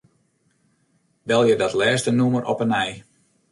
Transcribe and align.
Belje 1.27 1.55
dat 1.61 1.77
lêste 1.81 2.11
nûmer 2.19 2.43
op 2.51 2.59
'e 2.61 2.67
nij. 2.75 2.91